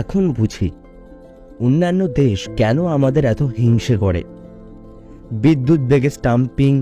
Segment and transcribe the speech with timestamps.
[0.00, 0.68] এখন বুঝি,
[1.60, 4.22] অন্যান্য দেশ কেন আমাদের এত হিংসে করে?
[5.42, 6.72] বিদ্যুৎ বেগে স্টাম্পিং,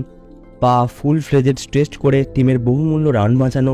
[0.61, 3.73] পা ফুল ফ্লেজেড স্ট্রেস্ট করে টিমের বহুমূল্য রান বাঁচানো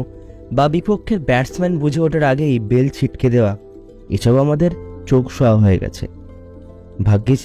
[0.52, 3.54] বা বিপক্ষের ব্যাটসম্যান বুঝে ওঠার আগেই বেল ছিটকে দেওয়া,
[4.09, 4.71] এসব আমাদের
[5.09, 6.05] চোখ শোয়া হয়ে গেছে।
[7.04, 7.41] ভাগ্যিস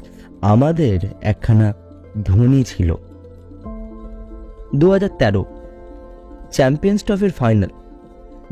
[0.52, 1.68] আমাদের একখানা
[2.24, 2.90] ধোনি ছিল।
[4.74, 5.42] দু হাজার তেরো,
[6.52, 7.72] চ্যাম্পিয়ন্স ট্রফির ফাইনাল।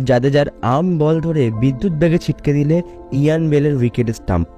[0.05, 2.83] যার আম বল ধরে বিদ্যুৎ বেগে ছিটকে দিলে
[3.13, 4.49] ইয়ান বেলের উইকেটে স্টাম্প।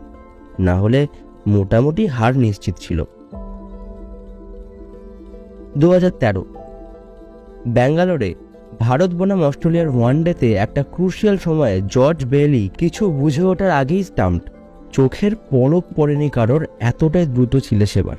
[0.60, 1.06] না হলে
[1.46, 3.04] মোটামুটি হার নিশ্চিত ছিল।
[5.78, 6.44] দু হাজার তেরো।
[7.68, 8.34] ব্যাঙ্গালোরে
[8.80, 14.50] ভারত বনাম অস্ট্রেলিয়ার ওয়ানডেতে একটা ক্রুশিয়াল সময়ে জর্জ বেলি কিছু বুঝে ওঠার আগেই স্টাম্পড।
[14.92, 18.16] চোখের পলক পড়েনি কারোর, এতটাই দ্রুত ছিল সেবার।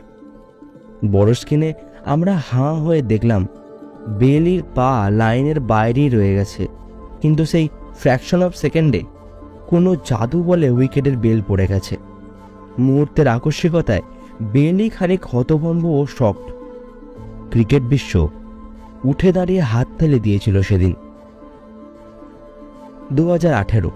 [1.12, 1.74] বড় স্ক্রিনে
[2.06, 3.48] আমরা হাঁ হয়ে দেখলাম,
[4.08, 6.68] বেলির পা লাইনের বাইরেই রয়ে গেছে।
[7.24, 7.66] কিন্তু সেই
[8.00, 9.02] ফ্র্যাকশন অফ সেকেন্ডে
[9.68, 11.96] কোনো জাদু বলে উইকেটের বেল পড়ে গেছে।
[12.80, 14.04] মুহূর্তের আকস্মিকতায়
[14.54, 16.46] বেলি খানিক হতভম্ব ও শক্ট
[17.52, 18.14] ক্রিকেট বিশ্ব
[19.06, 20.94] উঠে দাঁড়িয়ে হাত ফেলে দিয়েছিল সেদিন।
[23.14, 23.92] দু হাজার আঠেরো।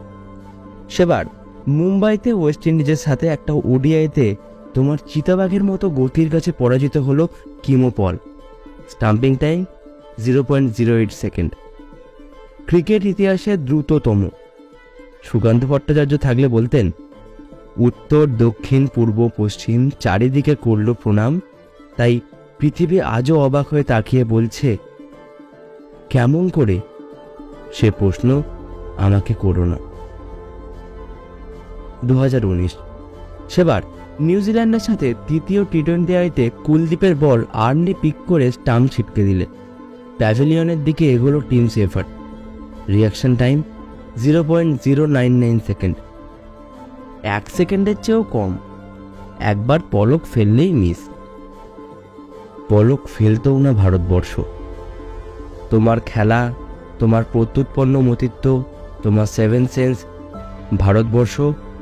[0.90, 1.26] সেবার
[1.68, 4.36] মুম্বাইতে ওয়েস্ট ইন্ডিজের সাথে একটা ওডিআইতে
[4.74, 7.24] তোমার চিতাবাঘের মতো গতির কাছে পরাজিত হলো
[7.64, 8.16] Keemo Paul
[8.90, 9.60] stumping time
[10.24, 11.52] zero point zero eight second.
[12.68, 14.30] Cricket ইতিহাসে দ্রুততম।
[15.24, 16.92] সুকান্ত ভট্টাচার্য থাকলে বলতেন,
[17.78, 21.42] উত্তর, দক্ষিণ, পূর্ব, পশ্চিম চারিদিকে করল প্রণাম,
[21.98, 22.20] তাই
[22.60, 24.78] পৃথিবী আজও অবাক হয়ে তাকিয়ে বলছে,
[26.10, 26.80] কেমন করে?
[27.74, 28.42] সে প্রশ্ন
[28.98, 29.78] আমাকে করো না।
[32.06, 32.74] দু হাজার উনিশ।
[33.50, 33.82] সেবার
[34.20, 39.46] নিউজিল্যান্ডের সাথে তৃতীয় টি টোয়েন্টি আইতে কুলদীপের বল আর্লি পিক করে স্টাম্প ছিটকে দিলে।
[40.18, 42.17] প্যাভিলিয়নের দিকে এগোলো Tim Seifert
[42.90, 43.64] reaction time
[44.18, 45.96] zero point zero nine nine second
[47.24, 48.58] এক সেকেন্ডের চেয়েও কম।
[49.40, 50.98] একবার পলক ফেললেই মিস
[52.70, 54.40] পলক ফেলতেও না ভারতবর্ষ।
[55.70, 56.54] তোমার খেলা,
[57.00, 58.64] তোমার প্রত্যুৎপন্ন মতিত্ব,
[59.04, 59.98] তোমার সেভেন সেন্স
[60.78, 61.42] ভারতবর্ষ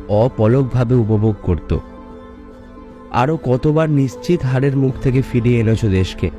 [0.10, 1.78] অপলকভাবে উপভোগ করত।
[3.12, 6.30] আরও কতবার নিশ্চিত হারের মুখ থেকে ফিরিয়ে এনেছো দেশকে।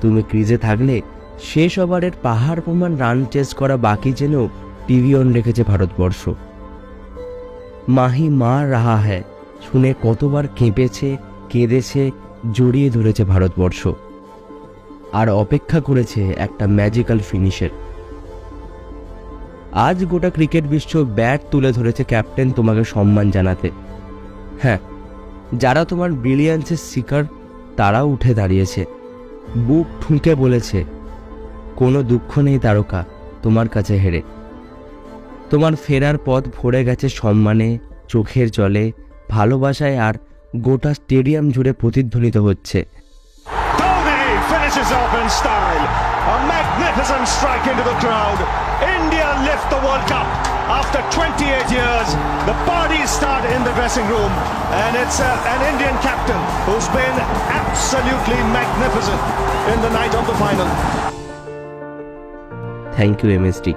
[0.00, 1.00] তুমি ক্রিজে থাকলে
[1.40, 4.48] শেষ ওভারের পাহাড় প্রমাণ রান চেস করা বাকি জেনেও
[4.86, 6.28] টিভি অন রেখেছে ভারতবর্ষ।
[7.88, 9.22] মাহি মা রাহা হ্যায়,
[9.66, 11.16] শুনে কতবার কেঁপেছে,
[11.48, 12.10] কেঁদেছে,
[12.52, 13.88] জড়িয়ে ধরেছে ভারতবর্ষ।
[15.12, 17.70] আর অপেক্ষা করেছে একটা ম্যাজিক্যাল ফিনিশের
[19.72, 23.70] আজ গোটা ক্রিকেট বিশ্ব ব্যাট তুলে ধরেছে ক্যাপ্টেন তোমাকে সম্মান জানাতে।
[24.62, 24.78] হ্যাঁ
[25.58, 27.24] যারা তোমার ব্রিলিয়ান্সের শিকার,
[27.76, 28.84] তারাও উঠে দাঁড়িয়েছে।
[29.58, 30.84] বুক ঠুঁকে বলেছে
[31.80, 33.04] কোনো দুঃখ নেই তারকা,
[33.42, 34.22] তোমার কাছে হেরে।
[35.50, 38.92] তোমার ফেরার পথ ভরে গেছে সম্মানে, চোখের জলে,
[39.28, 40.14] ভালোবাসায় আর
[40.56, 42.78] গোটা স্টেডিয়াম জুড়ে প্রতিধ্বনিত হচ্ছে।
[48.96, 49.36] Indian
[63.00, 63.72] thank you MSD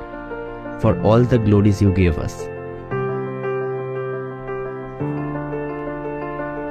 [0.81, 2.35] for all the glories you gave us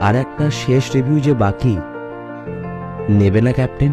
[0.01, 1.77] আর একটা শেষ রিভিউ যে বাকি,
[3.11, 3.93] নেবে না ক্যাপ্টেন